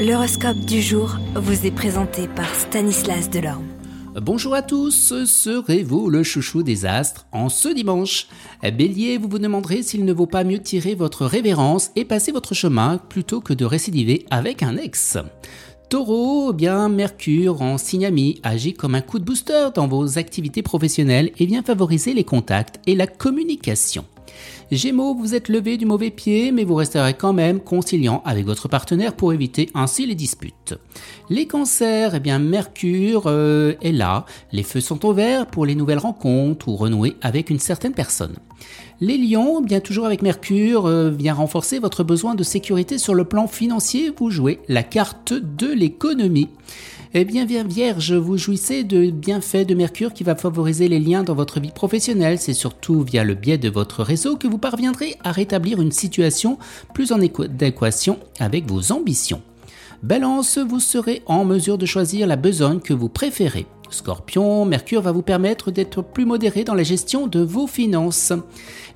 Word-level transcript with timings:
L'horoscope 0.00 0.60
du 0.60 0.80
jour 0.80 1.18
vous 1.34 1.66
est 1.66 1.70
présenté 1.70 2.26
par 2.26 2.54
Stanislas 2.54 3.28
Delorme. 3.28 3.66
Bonjour 4.22 4.54
à 4.54 4.62
tous, 4.62 5.12
serez-vous 5.26 6.08
le 6.08 6.22
chouchou 6.22 6.62
des 6.62 6.86
astres 6.86 7.26
en 7.32 7.50
ce 7.50 7.68
dimanche? 7.68 8.26
Bélier, 8.62 9.18
vous 9.18 9.28
vous 9.28 9.38
demanderez 9.38 9.82
s'il 9.82 10.06
ne 10.06 10.14
vaut 10.14 10.24
pas 10.24 10.42
mieux 10.42 10.58
tirer 10.58 10.94
votre 10.94 11.26
révérence 11.26 11.90
et 11.96 12.06
passer 12.06 12.32
votre 12.32 12.54
chemin 12.54 12.96
plutôt 12.96 13.42
que 13.42 13.52
de 13.52 13.66
récidiver 13.66 14.24
avec 14.30 14.62
un 14.62 14.78
ex. 14.78 15.18
Taureau, 15.90 16.54
bien 16.54 16.88
Mercure 16.88 17.60
en 17.60 17.76
signe 17.76 18.06
ami 18.06 18.40
agit 18.42 18.72
comme 18.72 18.94
un 18.94 19.02
coup 19.02 19.18
de 19.18 19.24
booster 19.24 19.68
dans 19.74 19.86
vos 19.86 20.16
activités 20.16 20.62
professionnelles 20.62 21.30
et 21.38 21.44
vient 21.44 21.62
favoriser 21.62 22.14
les 22.14 22.24
contacts 22.24 22.80
et 22.86 22.94
la 22.94 23.06
communication. 23.06 24.06
Gémeaux, 24.70 25.14
vous 25.14 25.34
êtes 25.34 25.48
levé 25.48 25.76
du 25.76 25.84
mauvais 25.84 26.10
pied, 26.10 26.52
mais 26.52 26.62
vous 26.62 26.76
resterez 26.76 27.14
quand 27.14 27.32
même 27.32 27.58
conciliant 27.58 28.22
avec 28.24 28.46
votre 28.46 28.68
partenaire 28.68 29.14
pour 29.14 29.32
éviter 29.32 29.68
ainsi 29.74 30.06
les 30.06 30.14
disputes. 30.14 30.74
Les 31.28 31.46
cancers, 31.46 32.14
eh 32.14 32.20
bien 32.20 32.38
Mercure 32.38 33.24
euh, 33.26 33.74
est 33.82 33.90
là, 33.92 34.26
les 34.52 34.62
feux 34.62 34.80
sont 34.80 35.04
au 35.04 35.12
vert 35.12 35.46
pour 35.46 35.66
les 35.66 35.74
nouvelles 35.74 35.98
rencontres 35.98 36.68
ou 36.68 36.76
renouer 36.76 37.16
avec 37.20 37.50
une 37.50 37.58
certaine 37.58 37.94
personne. 37.94 38.36
Les 39.00 39.18
lions, 39.18 39.60
bien 39.60 39.80
toujours 39.80 40.06
avec 40.06 40.22
Mercure, 40.22 40.86
euh, 40.86 41.10
vient 41.10 41.34
renforcer 41.34 41.78
votre 41.78 42.04
besoin 42.04 42.34
de 42.34 42.42
sécurité 42.44 42.98
sur 42.98 43.14
le 43.14 43.24
plan 43.24 43.48
financier, 43.48 44.12
vous 44.16 44.30
jouez 44.30 44.60
la 44.68 44.82
carte 44.82 45.32
de 45.32 45.66
l'économie. 45.66 46.48
Eh 47.12 47.24
bien, 47.24 47.44
Vierge, 47.44 48.12
vous 48.12 48.36
jouissez 48.36 48.84
de 48.84 49.10
bienfaits 49.10 49.66
de 49.66 49.74
Mercure 49.74 50.12
qui 50.12 50.22
va 50.22 50.36
favoriser 50.36 50.86
les 50.86 51.00
liens 51.00 51.24
dans 51.24 51.34
votre 51.34 51.58
vie 51.58 51.72
professionnelle. 51.72 52.38
C'est 52.38 52.52
surtout 52.52 53.02
via 53.02 53.24
le 53.24 53.34
biais 53.34 53.58
de 53.58 53.68
votre 53.68 54.04
réseau 54.04 54.36
que 54.36 54.46
vous 54.46 54.58
parviendrez 54.58 55.16
à 55.24 55.32
rétablir 55.32 55.80
une 55.80 55.90
situation 55.90 56.56
plus 56.94 57.10
en 57.10 57.20
équation 57.20 58.20
avec 58.38 58.70
vos 58.70 58.92
ambitions. 58.92 59.42
Balance, 60.04 60.58
vous 60.58 60.78
serez 60.78 61.22
en 61.26 61.44
mesure 61.44 61.78
de 61.78 61.86
choisir 61.86 62.28
la 62.28 62.36
besogne 62.36 62.78
que 62.78 62.94
vous 62.94 63.08
préférez. 63.08 63.66
Scorpion, 63.90 64.64
Mercure 64.64 65.02
va 65.02 65.12
vous 65.12 65.22
permettre 65.22 65.70
d'être 65.70 66.02
plus 66.02 66.24
modéré 66.24 66.64
dans 66.64 66.74
la 66.74 66.82
gestion 66.82 67.26
de 67.26 67.40
vos 67.40 67.66
finances. 67.66 68.32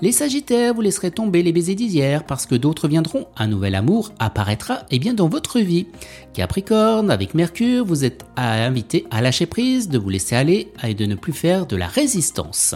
Les 0.00 0.12
Sagittaires, 0.12 0.74
vous 0.74 0.80
laisserez 0.80 1.10
tomber 1.10 1.42
les 1.42 1.52
baisers 1.52 1.74
d'hier 1.74 2.24
parce 2.24 2.46
que 2.46 2.54
d'autres 2.54 2.88
viendront. 2.88 3.26
Un 3.36 3.46
nouvel 3.46 3.74
amour 3.74 4.12
apparaîtra 4.18 4.80
et 4.90 4.96
eh 4.96 4.98
bien 4.98 5.14
dans 5.14 5.28
votre 5.28 5.60
vie. 5.60 5.86
Capricorne, 6.32 7.10
avec 7.10 7.34
Mercure, 7.34 7.84
vous 7.84 8.04
êtes 8.04 8.24
invité 8.36 9.06
à 9.10 9.22
lâcher 9.22 9.46
prise, 9.46 9.88
de 9.88 9.98
vous 9.98 10.10
laisser 10.10 10.36
aller 10.36 10.72
et 10.82 10.94
de 10.94 11.06
ne 11.06 11.14
plus 11.14 11.32
faire 11.32 11.66
de 11.66 11.76
la 11.76 11.86
résistance. 11.86 12.74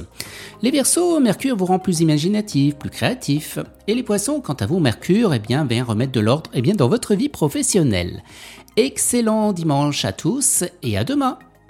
Les 0.62 0.70
Verseaux, 0.70 1.20
Mercure 1.20 1.56
vous 1.56 1.66
rend 1.66 1.78
plus 1.78 2.00
imaginatif, 2.00 2.76
plus 2.76 2.90
créatif. 2.90 3.58
Et 3.86 3.94
les 3.94 4.02
Poissons, 4.02 4.40
quant 4.40 4.54
à 4.54 4.66
vous, 4.66 4.80
Mercure, 4.80 5.34
eh 5.34 5.38
bien, 5.38 5.64
vient 5.64 5.84
remettre 5.84 6.12
de 6.12 6.20
l'ordre 6.20 6.50
eh 6.54 6.62
dans 6.62 6.88
votre 6.88 7.14
vie 7.14 7.28
professionnelle. 7.28 8.22
Excellent 8.76 9.52
dimanche 9.52 10.04
à 10.04 10.12
tous 10.12 10.64
et 10.82 10.96
à 10.96 11.04
demain. 11.04 11.38